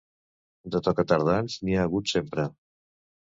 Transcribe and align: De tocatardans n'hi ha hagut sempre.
De 0.75 0.81
tocatardans 0.87 1.57
n'hi 1.67 1.77
ha 1.81 1.85
hagut 1.89 2.13
sempre. 2.13 2.47